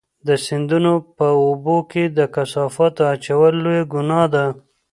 [0.27, 4.45] د سیندونو په اوبو کې د کثافاتو اچول لویه ګناه ده.